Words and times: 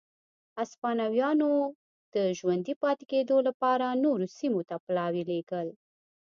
هسپانویانو 0.57 1.51
د 2.15 2.15
ژوندي 2.37 2.73
پاتې 2.83 3.03
کېدو 3.11 3.37
لپاره 3.47 3.87
نورو 4.03 4.25
سیمو 4.37 4.61
ته 4.69 4.75
پلاوي 4.85 5.23
لېږل. 5.29 5.67